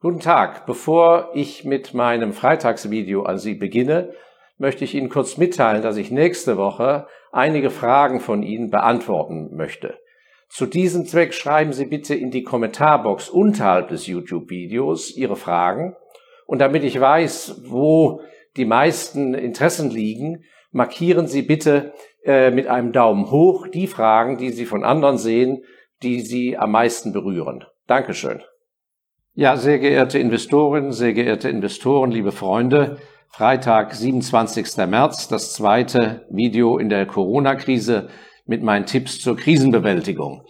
[0.00, 0.64] Guten Tag.
[0.64, 4.12] Bevor ich mit meinem Freitagsvideo an Sie beginne,
[4.56, 9.98] möchte ich Ihnen kurz mitteilen, dass ich nächste Woche einige Fragen von Ihnen beantworten möchte.
[10.48, 15.96] Zu diesem Zweck schreiben Sie bitte in die Kommentarbox unterhalb des YouTube-Videos Ihre Fragen.
[16.46, 18.20] Und damit ich weiß, wo
[18.56, 21.92] die meisten Interessen liegen, markieren Sie bitte
[22.24, 25.64] äh, mit einem Daumen hoch die Fragen, die Sie von anderen sehen,
[26.04, 27.64] die Sie am meisten berühren.
[27.88, 28.44] Dankeschön.
[29.40, 34.78] Ja, sehr geehrte Investorinnen, sehr geehrte Investoren, liebe Freunde, Freitag, 27.
[34.88, 38.08] März, das zweite Video in der Corona-Krise
[38.46, 40.42] mit meinen Tipps zur Krisenbewältigung.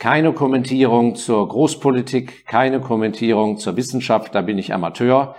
[0.00, 5.36] Keine Kommentierung zur Großpolitik, keine Kommentierung zur Wissenschaft, da bin ich Amateur.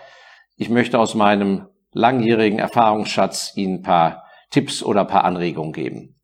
[0.55, 6.15] Ich möchte aus meinem langjährigen Erfahrungsschatz Ihnen ein paar Tipps oder ein paar Anregungen geben.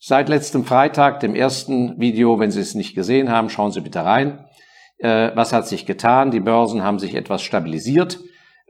[0.00, 4.04] Seit letztem Freitag, dem ersten Video, wenn Sie es nicht gesehen haben, schauen Sie bitte
[4.04, 4.48] rein
[5.02, 6.30] was hat sich getan?
[6.30, 8.20] Die Börsen haben sich etwas stabilisiert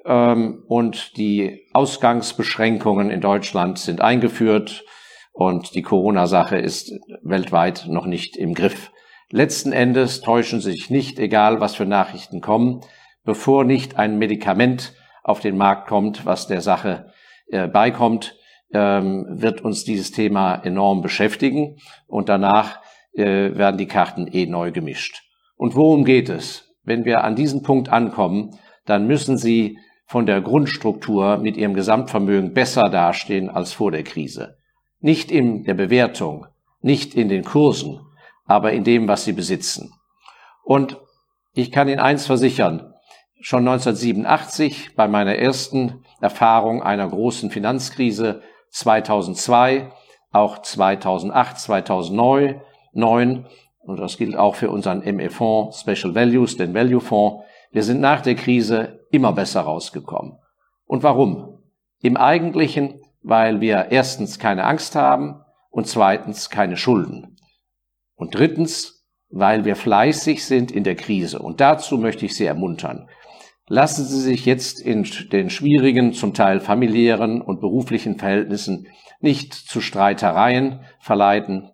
[0.04, 4.84] ähm, und die Ausgangsbeschränkungen in Deutschland sind eingeführt
[5.33, 8.92] und die Corona-Sache ist weltweit noch nicht im Griff.
[9.30, 12.80] Letzten Endes täuschen Sie sich nicht, egal was für Nachrichten kommen,
[13.24, 17.12] bevor nicht ein Medikament auf den Markt kommt, was der Sache
[17.48, 18.36] äh, beikommt,
[18.74, 22.80] ähm, wird uns dieses Thema enorm beschäftigen und danach
[23.14, 25.22] äh, werden die Karten eh neu gemischt.
[25.62, 26.74] Und worum geht es?
[26.82, 32.52] Wenn wir an diesen Punkt ankommen, dann müssen Sie von der Grundstruktur mit Ihrem Gesamtvermögen
[32.52, 34.56] besser dastehen als vor der Krise.
[34.98, 36.48] Nicht in der Bewertung,
[36.80, 38.00] nicht in den Kursen,
[38.44, 39.92] aber in dem, was Sie besitzen.
[40.64, 41.00] Und
[41.55, 42.92] ich kann Ihnen eins versichern,
[43.40, 49.92] schon 1987 bei meiner ersten Erfahrung einer großen Finanzkrise 2002,
[50.33, 52.62] auch 2008, 2009,
[53.83, 58.34] und das gilt auch für unseren ME-Fonds Special Values, den Value-Fonds, wir sind nach der
[58.34, 60.39] Krise immer besser rausgekommen.
[60.86, 61.58] Und warum?
[62.00, 65.40] Im Eigentlichen, weil wir erstens keine Angst haben
[65.70, 67.36] und zweitens keine Schulden.
[68.14, 71.39] Und drittens, weil wir fleißig sind in der Krise.
[71.39, 73.08] Und dazu möchte ich Sie ermuntern.
[73.68, 78.86] Lassen Sie sich jetzt in den schwierigen, zum Teil familiären und beruflichen Verhältnissen
[79.20, 81.70] nicht zu Streitereien verleiten,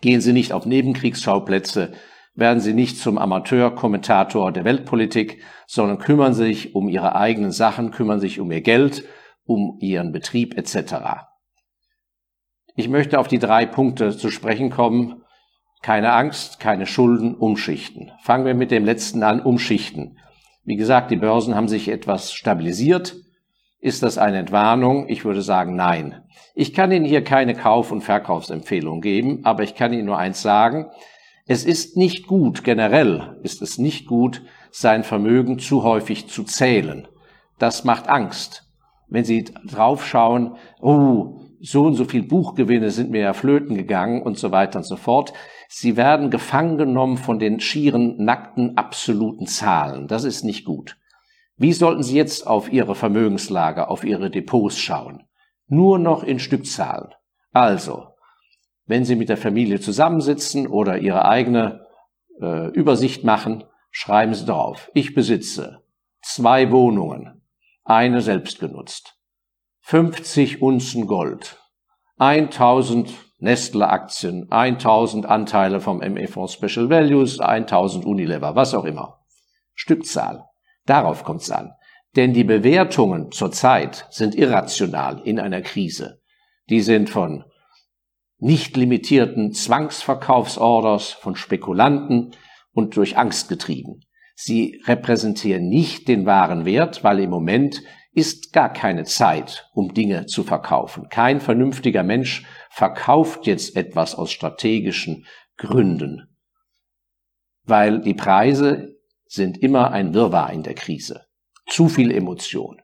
[0.00, 1.92] Gehen Sie nicht auf Nebenkriegsschauplätze,
[2.34, 8.20] werden Sie nicht zum Amateurkommentator der Weltpolitik, sondern kümmern sich um Ihre eigenen Sachen, kümmern
[8.20, 9.04] sich um Ihr Geld,
[9.44, 11.26] um Ihren Betrieb etc.
[12.74, 15.22] Ich möchte auf die drei Punkte zu sprechen kommen.
[15.82, 18.12] Keine Angst, keine Schulden, umschichten.
[18.22, 20.18] Fangen wir mit dem letzten an, umschichten.
[20.64, 23.16] Wie gesagt, die Börsen haben sich etwas stabilisiert.
[23.80, 25.08] Ist das eine Entwarnung?
[25.08, 26.22] Ich würde sagen, nein.
[26.54, 30.42] Ich kann Ihnen hier keine Kauf- und Verkaufsempfehlung geben, aber ich kann Ihnen nur eins
[30.42, 30.86] sagen.
[31.46, 37.06] Es ist nicht gut, generell ist es nicht gut, sein Vermögen zu häufig zu zählen.
[37.58, 38.64] Das macht Angst.
[39.08, 44.38] Wenn Sie draufschauen, oh, so und so viel Buchgewinne sind mir ja flöten gegangen und
[44.38, 45.32] so weiter und so fort.
[45.68, 50.08] Sie werden gefangen genommen von den schieren, nackten, absoluten Zahlen.
[50.08, 50.96] Das ist nicht gut.
[51.56, 55.24] Wie sollten Sie jetzt auf Ihre Vermögenslage, auf Ihre Depots schauen?
[55.68, 57.14] Nur noch in Stückzahlen.
[57.52, 58.08] Also,
[58.84, 61.86] wenn Sie mit der Familie zusammensitzen oder Ihre eigene
[62.40, 64.90] äh, Übersicht machen, schreiben Sie drauf.
[64.94, 65.82] Ich besitze
[66.22, 67.42] zwei Wohnungen,
[67.84, 69.16] eine selbst genutzt,
[69.80, 71.58] 50 Unzen Gold,
[72.18, 79.20] 1000 Nestle-Aktien, 1000 Anteile vom ME-Fonds Special Values, 1000 Unilever, was auch immer.
[79.74, 80.45] Stückzahl.
[80.86, 81.72] Darauf kommt es an.
[82.14, 86.22] Denn die Bewertungen zurzeit sind irrational in einer Krise.
[86.70, 87.44] Die sind von
[88.38, 92.32] nicht limitierten Zwangsverkaufsorders, von Spekulanten
[92.72, 94.00] und durch Angst getrieben.
[94.34, 97.82] Sie repräsentieren nicht den wahren Wert, weil im Moment
[98.12, 101.08] ist gar keine Zeit, um Dinge zu verkaufen.
[101.08, 105.26] Kein vernünftiger Mensch verkauft jetzt etwas aus strategischen
[105.56, 106.36] Gründen,
[107.64, 108.95] weil die Preise
[109.26, 111.26] sind immer ein Wirrwarr in der Krise.
[111.66, 112.80] Zu viel Emotion.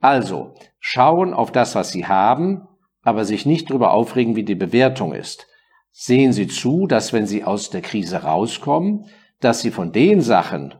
[0.00, 2.68] Also, schauen auf das, was Sie haben,
[3.02, 5.46] aber sich nicht darüber aufregen, wie die Bewertung ist.
[5.90, 9.06] Sehen Sie zu, dass wenn Sie aus der Krise rauskommen,
[9.40, 10.74] dass Sie von den Sachen,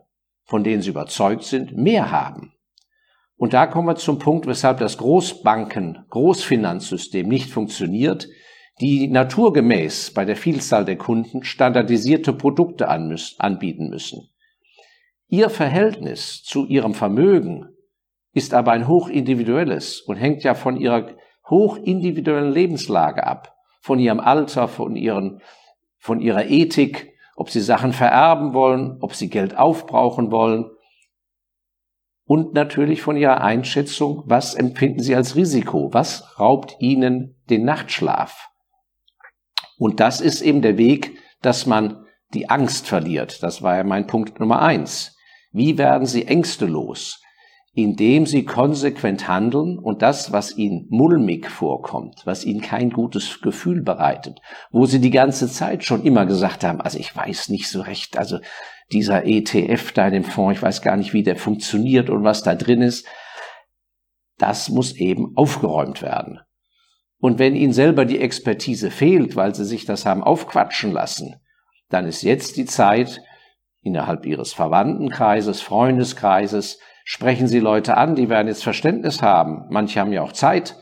[0.44, 2.52] von denen Sie überzeugt sind, mehr haben.
[3.36, 8.28] Und da kommen wir zum Punkt, weshalb das Großbanken, Großfinanzsystem nicht funktioniert,
[8.80, 14.28] die naturgemäß bei der Vielzahl der Kunden standardisierte Produkte anbieten müssen.
[15.28, 17.68] Ihr Verhältnis zu ihrem Vermögen
[18.32, 21.10] ist aber ein hochindividuelles und hängt ja von ihrer
[21.48, 25.40] hochindividuellen Lebenslage ab, von ihrem Alter, von, ihren,
[25.98, 30.70] von ihrer Ethik ob Sie Sachen vererben wollen, ob Sie Geld aufbrauchen wollen
[32.26, 38.50] und natürlich von Ihrer Einschätzung, was empfinden Sie als Risiko, was raubt Ihnen den Nachtschlaf.
[39.76, 43.42] Und das ist eben der Weg, dass man die Angst verliert.
[43.42, 45.13] Das war ja mein Punkt Nummer eins.
[45.54, 47.22] Wie werden Sie Ängste los?
[47.74, 53.82] Indem Sie konsequent handeln und das, was Ihnen mulmig vorkommt, was Ihnen kein gutes Gefühl
[53.82, 54.40] bereitet,
[54.72, 58.18] wo Sie die ganze Zeit schon immer gesagt haben, also ich weiß nicht so recht,
[58.18, 58.40] also
[58.92, 62.42] dieser ETF da in dem Fonds, ich weiß gar nicht, wie der funktioniert und was
[62.42, 63.06] da drin ist,
[64.38, 66.40] das muss eben aufgeräumt werden.
[67.18, 71.36] Und wenn Ihnen selber die Expertise fehlt, weil Sie sich das haben aufquatschen lassen,
[71.90, 73.20] dann ist jetzt die Zeit,
[73.84, 79.66] innerhalb Ihres Verwandtenkreises, Freundeskreises, sprechen Sie Leute an, die werden jetzt Verständnis haben.
[79.68, 80.76] Manche haben ja auch Zeit.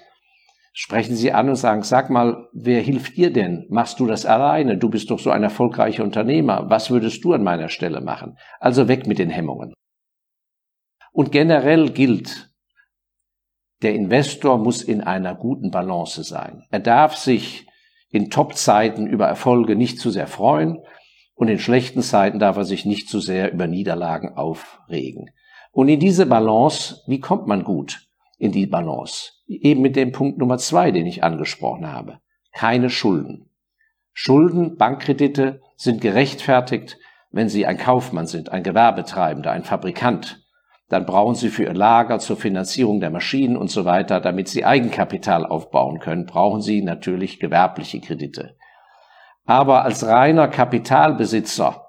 [0.72, 3.66] Sprechen Sie an und sagen, sag mal, wer hilft dir denn?
[3.68, 4.78] Machst du das alleine?
[4.78, 6.70] Du bist doch so ein erfolgreicher Unternehmer.
[6.70, 8.38] Was würdest du an meiner Stelle machen?
[8.58, 9.74] Also weg mit den Hemmungen.
[11.12, 12.50] Und generell gilt,
[13.82, 16.62] der Investor muss in einer guten Balance sein.
[16.70, 17.66] Er darf sich
[18.08, 20.78] in Top-Zeiten über Erfolge nicht zu sehr freuen
[21.42, 25.30] und in schlechten Zeiten darf er sich nicht zu sehr über Niederlagen aufregen.
[25.72, 28.06] Und in diese Balance, wie kommt man gut
[28.38, 29.32] in die Balance?
[29.48, 32.20] Eben mit dem Punkt Nummer zwei, den ich angesprochen habe.
[32.52, 33.50] Keine Schulden.
[34.12, 36.96] Schulden, Bankkredite sind gerechtfertigt,
[37.32, 40.38] wenn Sie ein Kaufmann sind, ein Gewerbetreibender, ein Fabrikant
[40.92, 44.66] dann brauchen Sie für Ihr Lager zur Finanzierung der Maschinen und so weiter, damit Sie
[44.66, 48.56] Eigenkapital aufbauen können, brauchen Sie natürlich gewerbliche Kredite.
[49.44, 51.88] Aber als reiner Kapitalbesitzer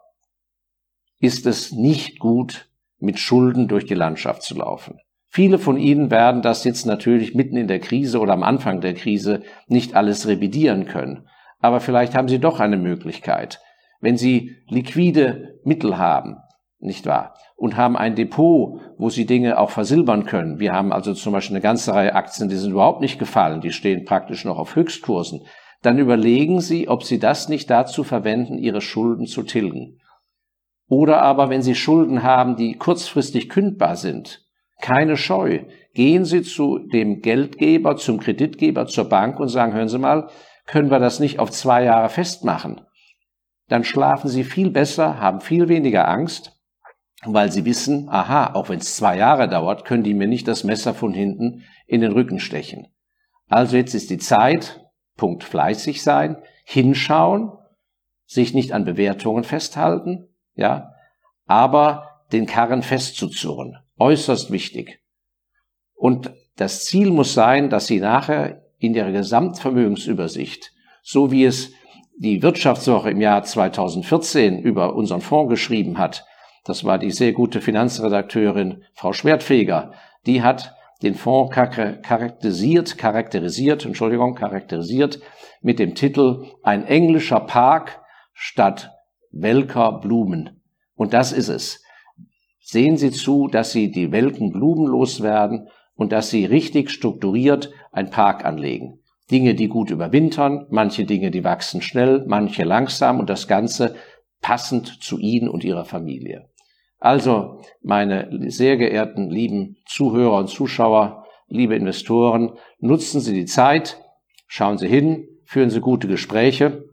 [1.20, 2.70] ist es nicht gut,
[3.00, 5.00] mit Schulden durch die Landschaft zu laufen.
[5.30, 8.94] Viele von Ihnen werden das jetzt natürlich mitten in der Krise oder am Anfang der
[8.94, 11.28] Krise nicht alles revidieren können.
[11.60, 13.60] Aber vielleicht haben Sie doch eine Möglichkeit.
[14.00, 16.38] Wenn Sie liquide Mittel haben,
[16.84, 17.36] nicht wahr?
[17.56, 20.60] Und haben ein Depot, wo sie Dinge auch versilbern können.
[20.60, 23.72] Wir haben also zum Beispiel eine ganze Reihe Aktien, die sind überhaupt nicht gefallen, die
[23.72, 25.46] stehen praktisch noch auf Höchstkursen.
[25.84, 30.00] Dann überlegen Sie, ob Sie das nicht dazu verwenden, Ihre Schulden zu tilgen.
[30.88, 34.46] Oder aber, wenn Sie Schulden haben, die kurzfristig kündbar sind,
[34.82, 35.60] keine Scheu.
[35.94, 40.30] Gehen Sie zu dem Geldgeber, zum Kreditgeber, zur Bank und sagen, hören Sie mal,
[40.66, 42.82] können wir das nicht auf zwei Jahre festmachen?
[43.68, 46.54] Dann schlafen Sie viel besser, haben viel weniger Angst
[47.26, 50.64] weil sie wissen, aha, auch wenn es zwei Jahre dauert, können die mir nicht das
[50.64, 52.88] Messer von hinten in den Rücken stechen.
[53.48, 54.83] Also jetzt ist die Zeit,
[55.16, 57.52] Punkt fleißig sein, hinschauen,
[58.26, 60.94] sich nicht an Bewertungen festhalten, ja,
[61.46, 63.78] aber den Karren festzuzurren.
[63.98, 65.02] Äußerst wichtig.
[65.94, 70.72] Und das Ziel muss sein, dass Sie nachher in der Gesamtvermögensübersicht,
[71.02, 71.72] so wie es
[72.18, 76.26] die Wirtschaftswoche im Jahr 2014 über unseren Fonds geschrieben hat,
[76.66, 79.94] das war die sehr gute Finanzredakteurin Frau Schwertfeger.
[80.26, 85.20] Die hat den Fonds charakterisiert, charakterisiert, Entschuldigung, charakterisiert
[85.62, 88.02] mit dem Titel Ein englischer Park
[88.34, 88.92] statt
[89.32, 90.62] welker Blumen.
[90.96, 91.84] Und das ist es.
[92.62, 98.10] Sehen Sie zu, dass Sie die welken Blumen loswerden und dass Sie richtig strukturiert ein
[98.10, 99.00] Park anlegen.
[99.30, 103.96] Dinge, die gut überwintern, manche Dinge, die wachsen schnell, manche langsam und das Ganze
[104.42, 106.50] passend zu Ihnen und Ihrer Familie.
[107.04, 114.02] Also, meine sehr geehrten lieben Zuhörer und Zuschauer, liebe Investoren, nutzen Sie die Zeit,
[114.48, 116.86] schauen Sie hin, führen Sie gute Gespräche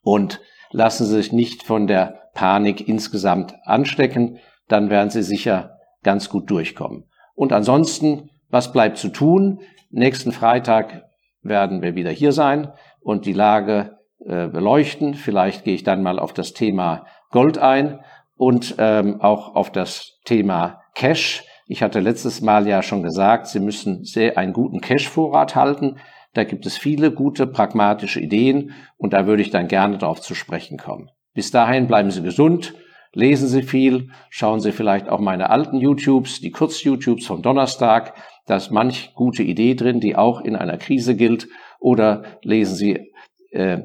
[0.00, 6.28] und lassen Sie sich nicht von der Panik insgesamt anstecken, dann werden Sie sicher ganz
[6.28, 7.10] gut durchkommen.
[7.34, 9.58] Und ansonsten, was bleibt zu tun?
[9.90, 11.02] Nächsten Freitag
[11.42, 15.14] werden wir wieder hier sein und die Lage äh, beleuchten.
[15.14, 17.98] Vielleicht gehe ich dann mal auf das Thema Gold ein
[18.42, 21.44] und ähm, auch auf das Thema Cash.
[21.68, 25.98] Ich hatte letztes Mal ja schon gesagt, Sie müssen sehr einen guten Cash-Vorrat halten.
[26.34, 30.34] Da gibt es viele gute pragmatische Ideen und da würde ich dann gerne darauf zu
[30.34, 31.08] sprechen kommen.
[31.34, 32.74] Bis dahin bleiben Sie gesund,
[33.12, 38.14] lesen Sie viel, schauen Sie vielleicht auch meine alten YouTubes, die Kurz-YouTubes vom Donnerstag.
[38.46, 41.46] Da ist manch gute Idee drin, die auch in einer Krise gilt.
[41.78, 43.12] Oder lesen Sie,
[43.52, 43.82] äh,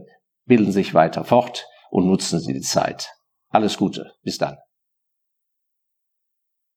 [0.47, 3.16] bilden sich weiter fort und nutzen Sie die Zeit.
[3.49, 4.13] Alles Gute.
[4.23, 4.57] Bis dann.